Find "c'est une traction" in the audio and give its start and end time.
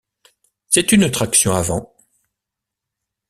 0.67-1.53